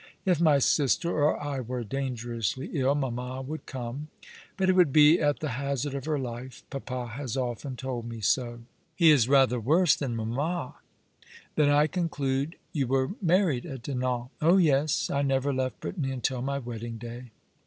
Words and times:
If 0.25 0.41
my 0.41 0.57
sister 0.57 1.11
or 1.21 1.39
I 1.39 1.59
were 1.59 1.83
dangerously 1.83 2.71
ill, 2.73 2.95
mamma 2.95 3.39
would 3.43 3.67
come. 3.67 4.07
But 4.57 4.67
it 4.67 4.73
would 4.73 4.91
be 4.91 5.19
at 5.21 5.41
the 5.41 5.49
hazard 5.49 5.93
of 5.93 6.05
her 6.05 6.17
life. 6.17 6.63
Papa 6.71 7.05
has 7.09 7.37
often 7.37 7.75
told 7.75 8.09
me 8.09 8.19
so."" 8.19 8.45
And 8.51 8.57
your 8.57 8.57
father, 8.57 8.63
is 8.65 8.65
he 8.65 8.77
a 8.81 8.87
bad 8.87 8.93
sailor?"" 8.95 8.95
He 8.95 9.11
is 9.11 9.29
rather 9.29 9.59
worse 9.59 9.95
than 9.95 10.15
mamma."" 10.15 10.75
Then 11.55 11.69
I 11.69 11.85
conclude 11.85 12.55
you 12.73 12.87
were 12.87 13.11
married 13.21 13.67
at 13.67 13.83
Dinan?"" 13.83 14.29
Oh 14.41 14.57
yes; 14.57 15.11
I 15.11 15.21
never 15.21 15.53
left 15.53 15.79
Brittany 15.79 16.09
until 16.11 16.41
my 16.41 16.57
wedding 16.57 16.97
day." 16.97 17.29